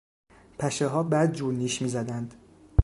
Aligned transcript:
پشهها 0.59 1.03
بدجور 1.03 1.53
نیش 1.53 1.81
میزدند. 1.81 2.33